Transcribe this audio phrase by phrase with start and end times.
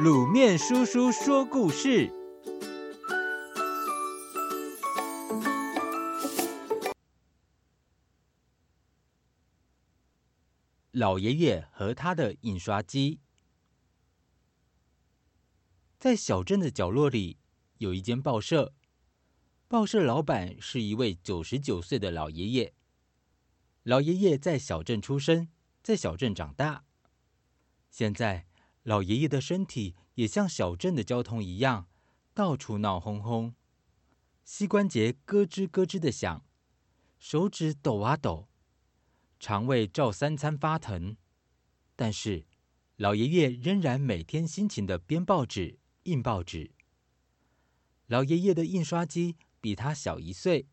[0.00, 2.10] 卤面叔叔说故事：
[10.92, 13.20] 老爷爷和他的印刷机。
[15.98, 17.38] 在小镇的角落里，
[17.76, 18.72] 有一间报社。
[19.68, 22.72] 报社老板是一位九十九岁的老爷爷。
[23.82, 25.48] 老爷爷在小镇出生，
[25.82, 26.84] 在小镇长大。
[27.90, 28.46] 现在，
[28.82, 31.88] 老爷爷的身体也像小镇的交通一样，
[32.34, 33.54] 到处闹哄哄，
[34.44, 36.44] 膝关节咯吱咯吱的响，
[37.18, 38.48] 手指抖啊抖，
[39.38, 41.16] 肠胃照三餐发疼。
[41.94, 42.46] 但是，
[42.96, 46.72] 老爷爷仍然每天辛勤的编报纸、印报纸。
[48.06, 49.36] 老爷爷的印刷机。
[49.62, 50.66] 比他小一岁，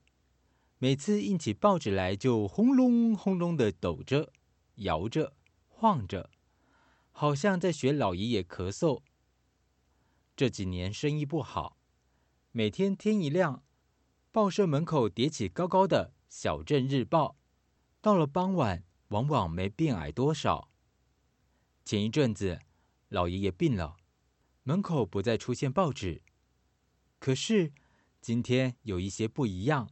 [0.80, 4.34] 每次印起报纸来就轰隆轰隆的抖着、
[4.78, 5.36] 摇着、
[5.68, 6.32] 晃着，
[7.20, 9.02] 好像在学老爷爷咳嗽。
[10.38, 11.78] 这几年生意不好，
[12.54, 13.62] 每天天一亮，
[14.32, 17.36] 报社门口叠起高高的小镇日报，
[18.00, 20.72] 到了傍晚往往没变矮多少。
[21.84, 22.62] 前一阵子
[23.10, 23.98] 老爷爷病了，
[24.64, 26.24] 门口不再出现报纸，
[27.20, 27.74] 可是。
[28.22, 29.90] 今天有一些不一样。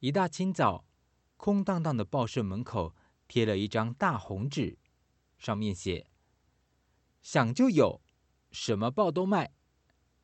[0.00, 0.84] 一大清早，
[1.36, 2.94] 空荡荡的报社门口
[3.28, 4.78] 贴了一张大红纸，
[5.36, 6.06] 上面写
[7.24, 8.02] ：“想就有，
[8.50, 9.54] 什么报都卖，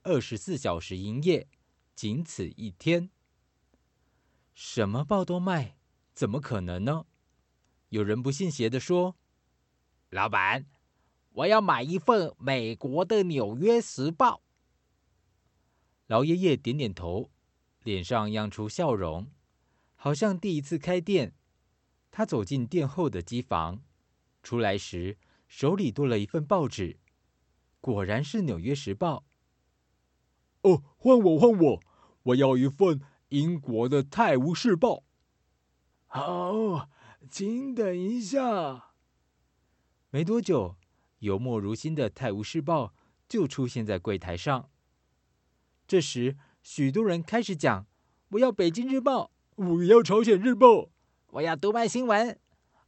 [0.03, 1.49] 二十四小时营业，
[1.95, 3.11] 仅此一天。”
[4.53, 5.79] 什么报都卖，
[6.13, 7.07] 怎么可能呢？
[7.89, 9.17] 有人不信邪地说
[10.11, 10.67] ：“老板，
[11.31, 14.37] 我要买一份美国的《纽约时报》。”
[16.07, 17.31] 老爷爷点点头，
[17.83, 19.33] 脸上漾出笑容，
[19.95, 21.35] 好像第一次开店。
[22.11, 23.83] 他走进店后的机房，
[24.43, 25.17] 出来时
[25.51, 27.01] 手里多了一份报纸，
[27.81, 29.25] 果然是《纽约时报》。
[30.71, 31.81] 哦，换我，换我，
[32.23, 34.89] 我要一份英国的《泰晤士报》。
[36.07, 36.89] 好，
[37.29, 38.93] 请等一下。
[40.11, 40.77] 没多久，
[41.19, 42.87] 油墨如新的《泰晤士报》
[43.29, 44.71] 就出现在柜台上。
[45.89, 47.89] 这时，许多人开始讲
[48.31, 49.33] ：“我要《北京日报》，
[49.65, 50.69] 我要《朝鲜日报》，
[51.31, 52.29] 我要《读卖新闻》，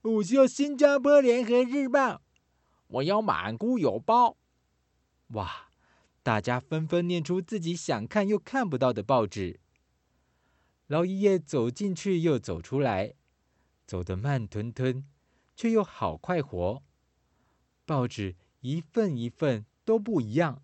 [0.02, 1.98] 我需要《新加坡联合日报》，
[2.92, 4.30] 我要《满姑有报》。”
[5.34, 5.68] 哇！
[6.22, 9.60] 大家纷纷念出自己想看又看不到的报纸。
[10.86, 13.14] 老爷爷走进去又走出来，
[13.86, 15.04] 走得慢吞吞，
[15.56, 16.82] 却又好快活。
[17.84, 20.62] 报纸一份一份都不一样，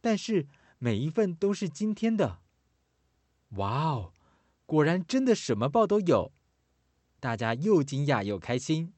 [0.00, 0.48] 但是。
[0.78, 2.42] 每一份都是今天的，
[3.52, 4.12] 哇哦！
[4.66, 6.32] 果然真的什么报都有，
[7.18, 8.92] 大家又惊讶又开心。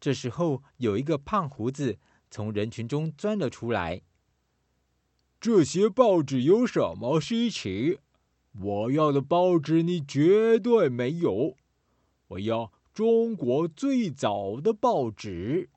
[0.00, 1.98] 这时候，有一个胖胡子
[2.30, 4.02] 从人群中钻了出来。
[5.40, 7.98] 这些报纸有什么稀奇？
[8.60, 11.56] 我要的报纸你绝对没有。
[12.28, 15.70] 我要中国最早的报纸。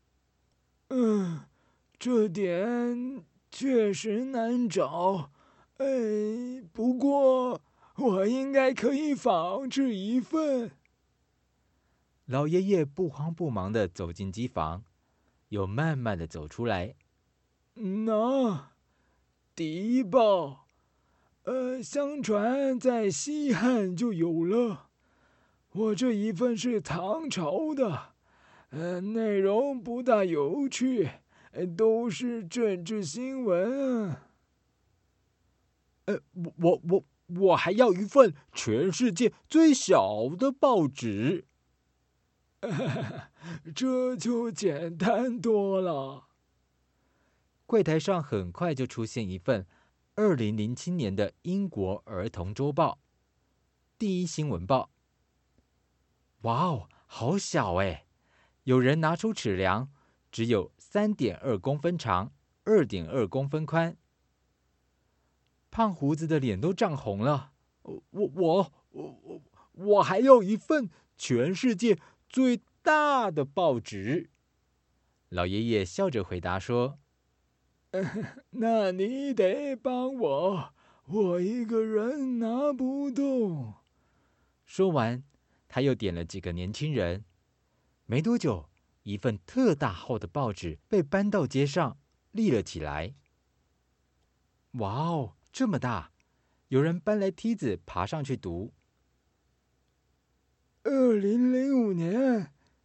[0.90, 1.42] 嗯，
[2.00, 3.24] 这点。
[3.54, 5.30] 确实难找，
[5.76, 5.86] 哎，
[6.72, 7.60] 不过
[7.98, 10.72] 我应该可以仿制一份。
[12.32, 14.86] 老爷爷不慌不忙地走进机房，
[15.50, 16.96] 又慢慢地走出来。
[17.76, 18.58] 喏，
[19.54, 20.66] 第一报，
[21.44, 24.88] 呃，相传在西汉就有了。
[25.74, 28.14] 我这一份是唐朝的，
[28.70, 31.10] 呃，内容不大有趣。
[31.76, 34.30] 都是政治新闻啊！
[36.06, 37.06] 呃，我我我
[37.42, 41.44] 我还要一份全世界最小的报纸。
[43.76, 46.28] 这就简单多了。
[47.66, 49.66] 柜台上很快就出现一份
[50.16, 52.94] 二零零七年的英国儿童周报
[53.98, 54.90] 《第一新闻报》。
[56.48, 58.06] 哇哦，好小哎！
[58.64, 59.90] 有人拿出尺量。
[60.32, 62.32] 只有三点二公分长，
[62.64, 63.98] 二点二公分宽。
[65.70, 67.52] 胖胡子的脸都涨红了。
[67.82, 68.28] 我我
[68.92, 69.42] 我我
[69.74, 72.00] 我还要一份全世界
[72.32, 74.30] 最大的报纸。
[75.28, 76.98] 老爷爷笑着回答说
[78.52, 80.74] ：“那你得帮我，
[81.08, 83.74] 我一个人拿不动。”
[84.64, 85.24] 说完，
[85.68, 87.26] 他又点了几个年轻人。
[88.06, 88.70] 没多久。
[89.04, 91.98] 一份特大号的报纸被搬到街上，
[92.32, 93.16] 立了起来。
[94.74, 96.12] 哇哦，这么大！
[96.68, 98.72] 有人搬来梯子爬上去读。
[100.84, 102.21] 二零零五年，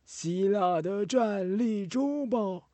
[0.06, 2.70] 希腊的战栗周报，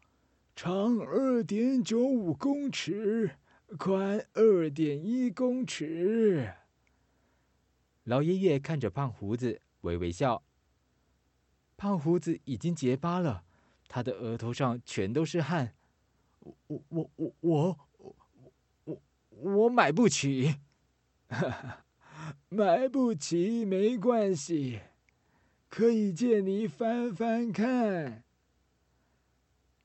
[0.54, 3.38] 长二点九五公尺，
[3.78, 6.52] 宽二点一公尺。
[8.04, 10.42] 老爷爷看着胖胡子，微微笑。
[11.78, 13.44] 胖胡子已经结巴了，
[13.88, 15.74] 他的额头上全都是汗。
[16.40, 18.16] 我我我我我
[18.84, 20.56] 我我买不起，
[21.28, 21.84] 哈哈，
[22.50, 24.80] 买不起没关系，
[25.74, 28.24] 可以借你翻翻看。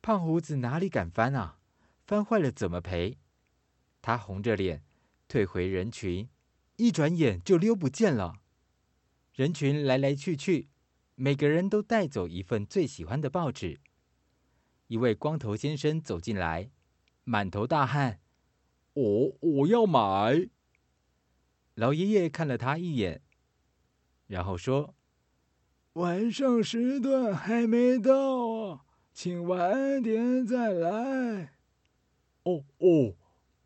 [0.01, 1.59] 胖胡子哪里敢翻啊？
[2.05, 3.19] 翻坏了怎么赔？
[4.01, 4.83] 他红着脸
[5.29, 6.27] 退回人群，
[6.75, 8.41] 一转眼就溜不见了。
[9.31, 10.67] 人群来来去去，
[11.15, 13.79] 每个人都带走一份最喜欢的报纸。
[14.87, 16.69] 一位光头先生走进来，
[17.23, 18.19] 满头大汗。
[18.91, 20.49] 我我要买。
[21.75, 23.21] 老爷爷看了他一眼，
[24.27, 24.93] 然后说
[25.97, 28.13] ：“晚上时段还没到
[28.49, 28.85] 啊，
[29.15, 31.53] 请晚点再来。”
[32.45, 33.15] 哦哦，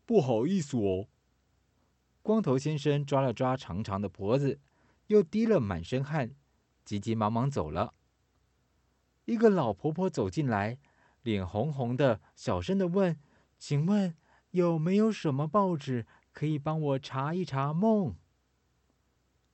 [0.06, 1.08] 不好意思哦。
[2.22, 4.58] 光头先生抓了抓长长的脖子，
[5.08, 6.34] 又滴了满身汗，
[6.86, 7.92] 急急忙忙走了。
[9.26, 10.78] 一个老婆婆走进来。
[11.22, 13.16] 脸红红的，小声的问
[13.56, 14.16] ：“请问
[14.52, 18.16] 有没有什么报纸可以帮我查一查梦？”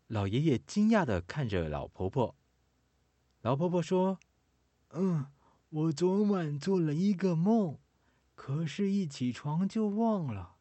[0.06, 2.36] 老爷爷惊讶的看着老婆婆。
[3.48, 4.20] 老婆婆说
[4.92, 5.24] ：“嗯，
[5.70, 7.78] 我昨晚做了一个梦，
[8.34, 10.56] 可是一起床就忘了。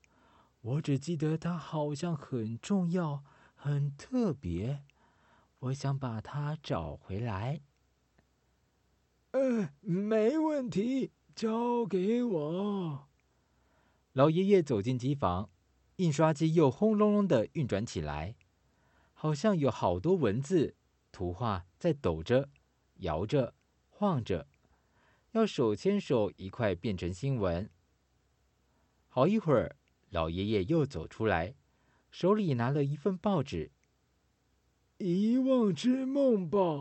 [0.61, 4.83] 我只记得它好像很重要、很特别，
[5.59, 7.59] 我想把它找回来。”
[9.31, 13.09] 呃，没问题，交给我。
[14.13, 15.49] 老爷爷走进机房，
[15.97, 18.35] 印刷机又轰隆隆的运转起来，
[19.11, 20.77] 好像有好多文字、
[21.11, 22.47] 图画在抖着、
[22.99, 23.53] 摇着、
[23.89, 24.47] 晃着，
[25.31, 27.69] 要手牵手一块变成新闻。
[29.07, 29.75] 好一会儿，
[30.09, 31.55] 老爷爷又走出来，
[32.11, 33.71] 手里拿了一份报纸，
[35.05, 36.75] 《遗忘之梦报》。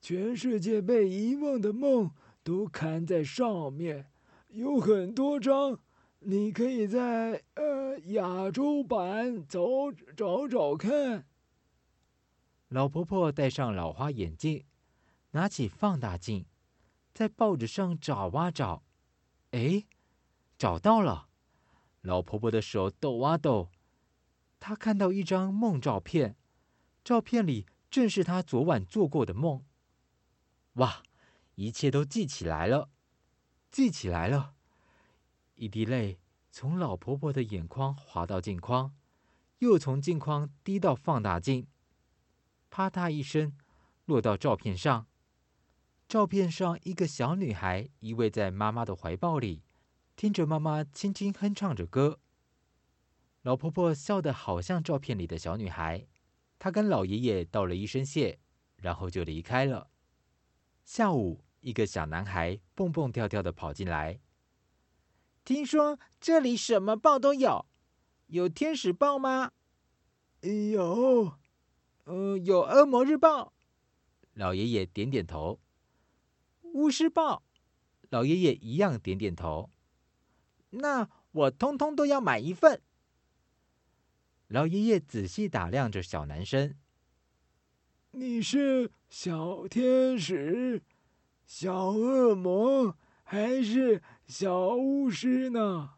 [0.00, 2.10] 全世界被遗忘的梦
[2.42, 4.10] 都刊在上面，
[4.48, 5.80] 有很多张，
[6.18, 11.26] 你可以在呃亚洲版找找找看。
[12.68, 14.64] 老婆婆戴上老花眼镜，
[15.34, 16.46] 拿起放大镜，
[17.12, 18.84] 在报纸上找啊找，
[19.50, 19.84] 哎，
[20.56, 21.28] 找到了！
[22.02, 23.68] 老婆婆的手抖啊抖，
[24.60, 26.36] 她看到一张梦照片，
[27.02, 29.64] 照片里正是她昨晚做过的梦。
[30.74, 31.02] 哇！
[31.56, 32.90] 一切都记起来了，
[33.70, 34.54] 记起来了。
[35.56, 36.20] 一滴泪
[36.50, 38.94] 从老婆婆的眼眶滑到镜框，
[39.58, 41.66] 又从镜框滴到放大镜，
[42.70, 43.56] 啪嗒一声
[44.04, 45.08] 落到照片上。
[46.14, 49.64] 照片上一个小女孩依偎在妈妈的怀抱里，
[50.14, 52.20] 听着妈妈轻轻哼唱着歌。
[53.42, 56.06] 老婆婆笑得好像照片里的小女孩。
[56.56, 58.38] 她跟老爷爷道了一声谢，
[58.76, 59.90] 然后就离开了。
[60.84, 64.20] 下午，一个小男孩蹦蹦跳跳的跑进来。
[65.44, 67.66] 听说这里什么报都有，
[68.28, 69.50] 有天使报吗？
[70.42, 71.32] 有，
[72.04, 73.52] 呃，有恶魔日报。
[74.34, 75.58] 老爷爷点点头。
[76.74, 77.44] 巫师报。
[78.10, 79.70] 老爷爷一样点点头。
[80.70, 82.82] 那我通通都要买一份。
[84.48, 86.76] 老爷爷仔细打量着小男生。
[88.10, 90.82] 你是小天使、
[91.46, 95.94] 小恶魔还是小巫师呢？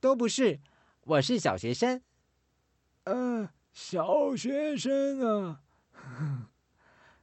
[0.00, 0.60] 都不是，
[1.02, 2.02] 我是小学生。
[3.04, 5.62] 呃，小学生啊，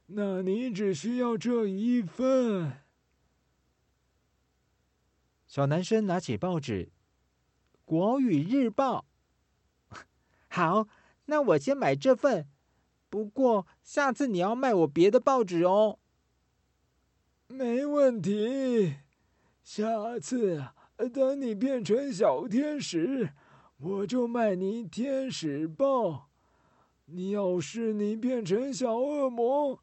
[0.06, 2.80] 那你只需要这一份。
[5.46, 6.86] 小男生拿起报纸，
[7.84, 9.06] 《国语日报》。
[10.48, 10.88] 好，
[11.26, 12.48] 那我先买这份。
[13.08, 15.98] 不过下次你要卖我别的报纸哦。
[17.48, 18.96] 没问题，
[19.62, 20.64] 下次
[21.12, 23.30] 等你变成小天使，
[23.76, 26.30] 我就卖你天使报。
[27.04, 29.82] 你要是你变成小恶魔，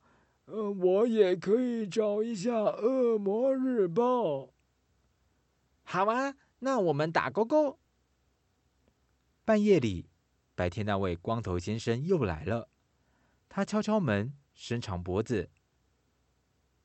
[0.51, 4.49] 呃，我也可以找一下恶魔日报。
[5.83, 7.77] 好啊，那我们打勾勾。
[9.45, 10.09] 半夜里，
[10.55, 12.69] 白天那位光头先生又来了。
[13.47, 15.51] 他敲敲门，伸长脖子。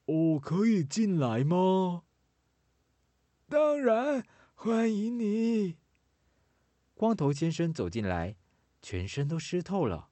[0.06, 2.02] 哦，可以进来吗？
[3.48, 5.78] 当然，欢迎你。
[6.92, 8.36] 光头先生走进来，
[8.82, 10.10] 全身都湿透了。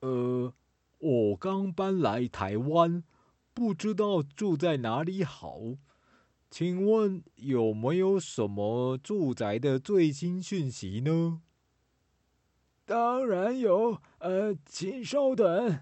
[0.00, 0.54] 呃，
[0.98, 3.04] 我刚搬来台湾，
[3.52, 5.60] 不知道住在哪里好。
[6.48, 11.42] 请问有没有什么住宅的最新讯息呢？
[12.84, 15.80] 当然有，呃，请稍等。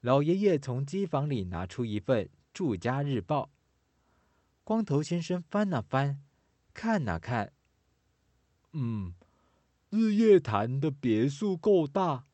[0.00, 3.44] 老爷爷从机房里拿出一份《住家日报》，
[4.62, 6.22] 光头先生翻啊翻，
[6.72, 7.52] 看啊看，
[8.72, 9.14] 嗯，
[9.90, 12.24] 日月潭的别墅够大，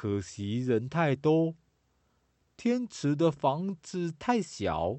[0.00, 1.56] 可惜人太多；
[2.56, 4.98] 天池的房子太小。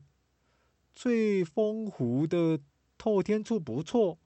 [0.94, 2.62] 翠峰湖的
[3.00, 4.20] 透天厝不错，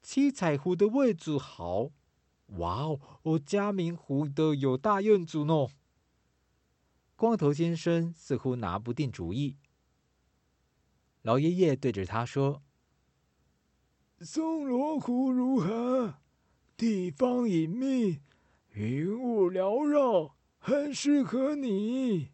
[0.00, 1.90] 七彩湖的位置好，
[2.58, 3.00] 哇哦！
[3.24, 5.66] 哦，嘉明湖的有大院子呢。
[7.16, 9.56] 光头先生似乎拿不定主意。
[11.22, 12.62] 老爷爷对着他说
[14.22, 16.18] ：“松罗湖如何？
[16.76, 18.20] 地方隐秘，
[18.78, 22.28] 云雾缭绕，很适合你。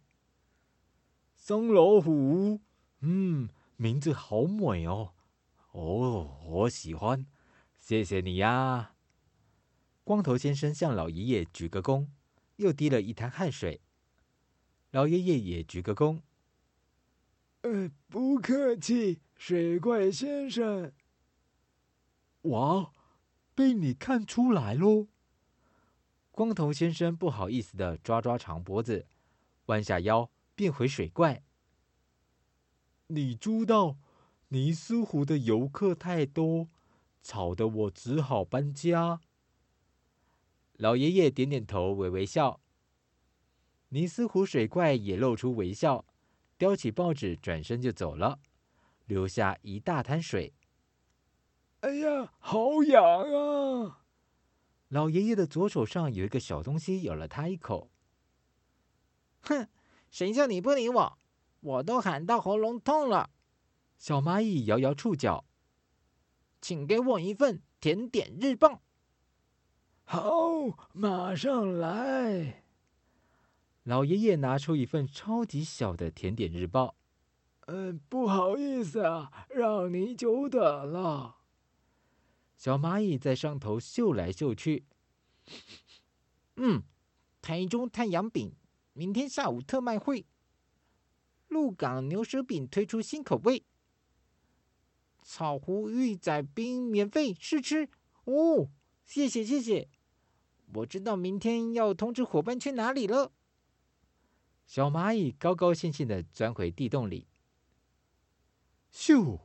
[1.34, 2.60] 松老虎。”
[3.00, 5.14] 嗯，名字好美哦！
[5.72, 7.24] 哦，我喜欢，
[7.78, 8.94] 谢谢你呀。
[10.04, 12.08] 光头先生向老爷爷鞠个躬，
[12.56, 13.80] 又滴了一滩汗水。
[14.90, 16.20] 老爷爷也鞠个躬。
[17.62, 20.92] 呃，不客气，水怪先生。
[22.42, 22.92] 哇，
[23.54, 25.06] 被你看出来喽！
[26.34, 29.06] 光头先生不好意思地抓抓长脖子，
[29.66, 31.44] 弯下腰变回水怪。
[33.06, 33.96] 你知道，
[34.48, 36.68] 尼斯湖的游客太多，
[37.22, 39.20] 吵得我只好搬家。
[40.72, 42.60] 老爷爷点点头，微微笑。
[43.90, 46.04] 尼斯湖水怪也露出微笑，
[46.58, 48.40] 叼起报纸，转身就走了，
[49.06, 50.52] 留下一大滩水。
[51.78, 54.03] 哎呀，好痒啊！
[54.94, 57.90] 老爷爷的左手上有一个小东西，咬了他一口。
[59.40, 59.66] 哼，
[60.08, 61.18] 谁叫你不理我？
[61.58, 63.30] 我都喊到喉咙痛了。
[63.98, 65.46] 小蚂蚁摇摇触角，
[66.60, 68.82] 请给我一份甜点日报。
[70.04, 70.22] 好，
[70.92, 72.62] 马上来。
[73.82, 76.94] 老爷爷拿出一份超级小的甜点日报。
[77.66, 81.38] 嗯，不好意思啊，让你久等了。
[82.64, 84.86] 小蚂蚁在上头嗅来嗅去。
[86.56, 86.82] 嗯，
[87.42, 88.56] 台中太阳饼，
[88.94, 90.24] 明天下午特卖会。
[91.48, 93.66] 鹿港牛舌饼推出新口味，
[95.20, 97.90] 草湖鱼仔冰免费试吃
[98.24, 98.70] 哦！
[99.04, 99.90] 谢谢谢谢，
[100.72, 103.30] 我知道明天要通知伙伴去哪里了。
[104.64, 107.28] 小蚂蚁高高兴兴的钻回地洞里。
[108.90, 109.38] 咻！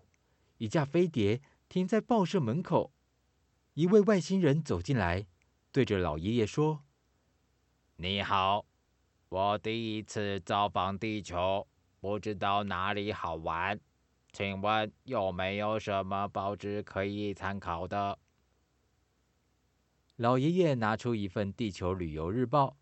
[0.58, 2.94] 一架飞碟停在报社门口，
[3.80, 5.26] 一位外星人走进来，
[5.72, 6.84] 对着老爷爷说
[7.96, 8.66] ：“你好，
[9.30, 11.66] 我第一次造访地球。”
[12.02, 13.80] 不知道哪里好玩，
[14.34, 18.20] 请问有没有什么报纸可以参考的？
[20.18, 22.76] 老爷爷拿出一份地球旅游日报，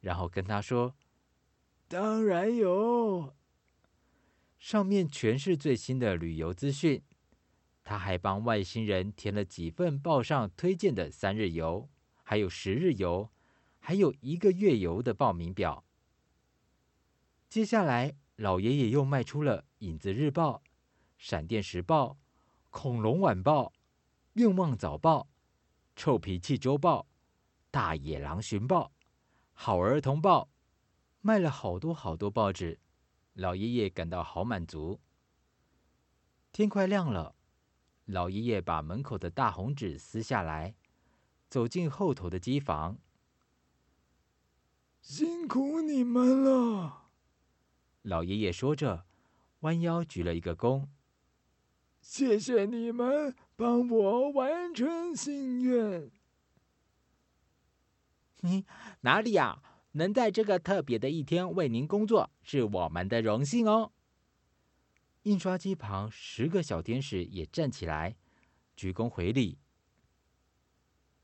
[0.00, 0.94] 然后跟他说
[1.88, 3.34] ：“当然有，
[4.58, 7.02] 上面全是最新的旅游资讯。”
[7.86, 11.88] 他还帮外星人填了几份报上推荐的三日游，
[12.24, 13.30] 还有十日游，
[13.78, 15.84] 还有一个月游的报名表。
[17.48, 18.16] 接下来。
[18.36, 20.56] 老爷爷又卖出了《影子日报》、
[21.16, 22.08] 《闪电时报》、
[22.68, 23.62] 《恐龙晚报》、
[24.34, 25.20] 《愿望早报》、
[25.96, 27.00] 《臭脾气周报》、
[27.70, 28.84] 《大野狼寻报》、
[29.54, 30.42] 《好儿童报》，
[31.22, 32.78] 卖了好多好多报纸。
[33.32, 35.00] 老爷爷感到好满足。
[36.52, 37.35] 天快亮了，
[38.06, 40.74] 老爷爷把门口的大红纸撕下来，
[41.48, 42.98] 走进后头的机房。
[45.00, 47.10] 辛苦你们了。
[48.02, 49.06] 老爷爷说着，
[49.60, 50.88] 弯腰鞠了一个躬。
[52.00, 56.10] 谢谢你们帮我完成心愿。
[58.40, 58.64] 你
[59.00, 59.62] 哪里呀？
[59.92, 63.92] 能在这个特别的一天为您工作，是我们的荣幸哦。
[65.26, 68.14] 印刷机旁十个小天使也站起来，
[68.76, 69.58] 鞠躬回礼。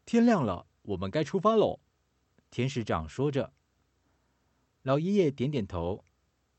[0.04, 1.78] 天亮了，我们该出发喽。
[2.50, 3.52] 天使长说着，
[4.82, 6.04] 老爷爷点点头。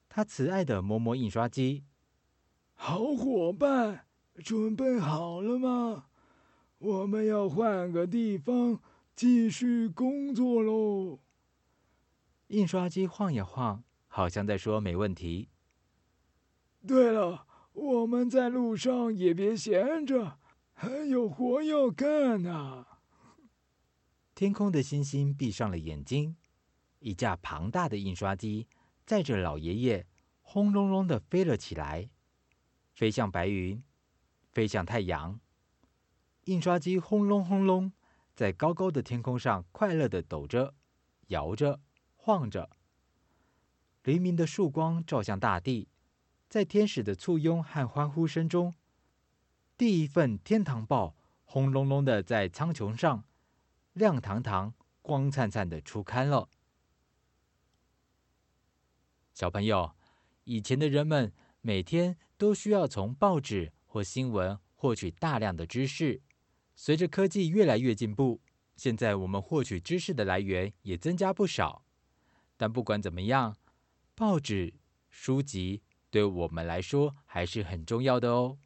[0.07, 1.83] 他慈爱地摸摸印刷机，
[2.75, 6.05] 好伙伴，准备好了吗？
[6.77, 8.79] 我们要换个地方
[9.17, 11.19] 继续工作喽。
[12.47, 15.49] 印刷机晃呀晃，好像在说没问题。
[16.85, 20.37] 对了，我们在路上也别闲着，
[20.73, 22.85] 还有活要干呢。
[24.35, 26.35] 天空的星星闭上了眼睛，
[26.99, 28.67] 一架庞大的印刷机。
[29.05, 30.07] 载着老爷爷，
[30.41, 32.09] 轰隆隆的飞了起来。
[32.93, 33.83] 飞向白云，
[34.51, 35.39] 飞向太阳。
[36.45, 37.91] 印刷机轰隆轰隆，
[38.35, 40.73] 在高高的天空上快乐地抖着、
[41.27, 41.81] 摇着、
[42.15, 42.69] 晃着。
[44.03, 45.89] 黎明的曙光照向大地，
[46.53, 48.75] 在天使的簇拥和欢呼声中，
[49.75, 51.07] 第一份《天堂报》
[51.45, 53.23] 轰隆隆的在苍穹上
[53.93, 56.47] 亮堂堂、光灿灿的出刊了。
[59.33, 59.93] 小朋友，
[60.43, 66.21] 以前的人们每天都需要从报纸或新闻获取大量的知识。
[66.75, 68.39] 随着科技越来越进步，
[68.75, 71.83] 现在我们获取知识的来源也增加不少。
[72.55, 73.57] 但不管怎么样，
[74.13, 74.75] 报纸、
[75.09, 75.81] 书籍
[76.13, 78.59] 对我们来说还是很重要的哦。